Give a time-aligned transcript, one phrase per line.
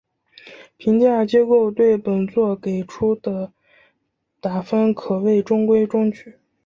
[0.77, 3.53] 评价机构对本作给出的
[4.39, 6.39] 打分可谓中规中矩。